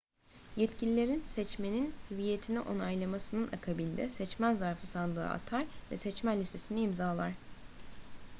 yetkililerin 0.55 1.21
seçmenin 1.23 1.93
hüviyetini 2.11 2.59
onaylamasının 2.59 3.47
akabinde 3.51 4.09
seçmen 4.09 4.55
zarfı 4.55 4.87
sandığa 4.87 5.29
atar 5.29 5.65
ve 5.91 5.97
seçmen 5.97 6.39
listesini 6.39 6.81
imzalar 6.81 7.33